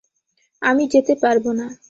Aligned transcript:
আমি 0.61 0.83
যেতে 0.87 1.13
পারবো 1.21 1.49
না। 1.53 1.67